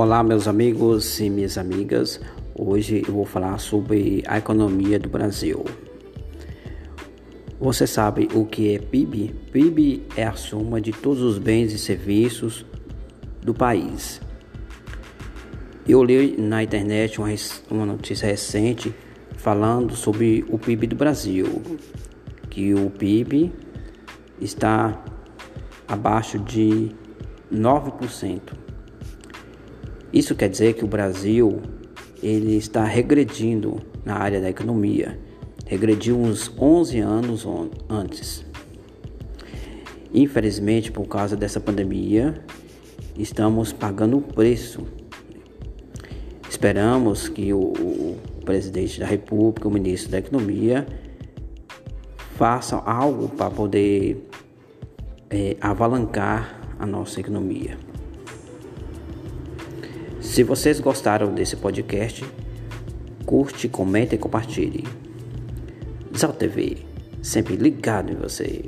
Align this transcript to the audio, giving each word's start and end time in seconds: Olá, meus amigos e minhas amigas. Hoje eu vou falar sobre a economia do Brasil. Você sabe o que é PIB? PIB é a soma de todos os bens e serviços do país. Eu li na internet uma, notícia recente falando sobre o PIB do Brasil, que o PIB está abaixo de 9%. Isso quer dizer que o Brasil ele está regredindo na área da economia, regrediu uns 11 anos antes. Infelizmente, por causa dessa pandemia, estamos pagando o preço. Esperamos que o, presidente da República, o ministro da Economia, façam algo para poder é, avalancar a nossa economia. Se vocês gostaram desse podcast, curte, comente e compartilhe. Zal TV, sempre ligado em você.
Olá, 0.00 0.22
meus 0.22 0.46
amigos 0.46 1.18
e 1.18 1.28
minhas 1.28 1.58
amigas. 1.58 2.20
Hoje 2.54 3.02
eu 3.04 3.12
vou 3.12 3.24
falar 3.24 3.58
sobre 3.58 4.22
a 4.28 4.38
economia 4.38 4.96
do 4.96 5.08
Brasil. 5.08 5.64
Você 7.58 7.84
sabe 7.84 8.28
o 8.32 8.46
que 8.46 8.76
é 8.76 8.78
PIB? 8.78 9.34
PIB 9.50 10.04
é 10.16 10.22
a 10.22 10.34
soma 10.34 10.80
de 10.80 10.92
todos 10.92 11.20
os 11.20 11.36
bens 11.36 11.72
e 11.72 11.78
serviços 11.80 12.64
do 13.42 13.52
país. 13.52 14.20
Eu 15.84 16.04
li 16.04 16.36
na 16.38 16.62
internet 16.62 17.18
uma, 17.68 17.84
notícia 17.84 18.28
recente 18.28 18.94
falando 19.36 19.96
sobre 19.96 20.44
o 20.48 20.60
PIB 20.60 20.86
do 20.86 20.94
Brasil, 20.94 21.60
que 22.48 22.72
o 22.72 22.88
PIB 22.88 23.52
está 24.40 25.04
abaixo 25.88 26.38
de 26.38 26.92
9%. 27.52 28.67
Isso 30.12 30.34
quer 30.34 30.48
dizer 30.48 30.74
que 30.74 30.84
o 30.84 30.88
Brasil 30.88 31.60
ele 32.22 32.56
está 32.56 32.84
regredindo 32.84 33.80
na 34.04 34.16
área 34.16 34.40
da 34.40 34.48
economia, 34.48 35.18
regrediu 35.66 36.18
uns 36.18 36.50
11 36.58 36.98
anos 37.00 37.46
antes. 37.88 38.44
Infelizmente, 40.12 40.90
por 40.90 41.06
causa 41.06 41.36
dessa 41.36 41.60
pandemia, 41.60 42.42
estamos 43.18 43.72
pagando 43.72 44.16
o 44.16 44.22
preço. 44.22 44.86
Esperamos 46.48 47.28
que 47.28 47.52
o, 47.52 48.16
presidente 48.44 48.98
da 48.98 49.04
República, 49.04 49.68
o 49.68 49.70
ministro 49.70 50.10
da 50.10 50.18
Economia, 50.18 50.86
façam 52.36 52.82
algo 52.86 53.28
para 53.28 53.50
poder 53.50 54.26
é, 55.28 55.54
avalancar 55.60 56.58
a 56.78 56.86
nossa 56.86 57.20
economia. 57.20 57.76
Se 60.38 60.44
vocês 60.44 60.78
gostaram 60.78 61.34
desse 61.34 61.56
podcast, 61.56 62.24
curte, 63.26 63.68
comente 63.68 64.14
e 64.14 64.18
compartilhe. 64.18 64.86
Zal 66.16 66.32
TV, 66.32 66.76
sempre 67.20 67.56
ligado 67.56 68.12
em 68.12 68.14
você. 68.14 68.66